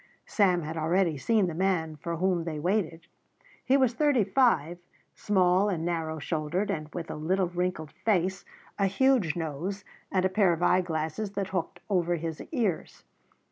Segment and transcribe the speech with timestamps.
[0.25, 3.05] Sam had already seen the man for whom they waited.
[3.63, 4.79] He was thirty five,
[5.13, 8.43] small and narrow shouldered, with a little wrinkled face,
[8.79, 13.03] a huge nose, and a pair of eyeglasses that hooked over his ears.